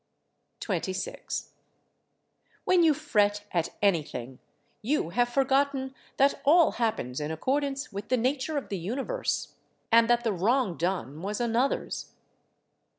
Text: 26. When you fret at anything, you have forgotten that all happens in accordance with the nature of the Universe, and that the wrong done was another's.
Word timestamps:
26. 0.61 1.51
When 2.63 2.81
you 2.81 2.91
fret 2.91 3.45
at 3.51 3.69
anything, 3.83 4.39
you 4.81 5.09
have 5.11 5.29
forgotten 5.29 5.93
that 6.17 6.41
all 6.43 6.71
happens 6.71 7.19
in 7.19 7.29
accordance 7.29 7.93
with 7.93 8.09
the 8.09 8.17
nature 8.17 8.57
of 8.57 8.69
the 8.69 8.79
Universe, 8.79 9.53
and 9.91 10.09
that 10.09 10.23
the 10.23 10.33
wrong 10.33 10.75
done 10.75 11.21
was 11.21 11.39
another's. 11.39 12.13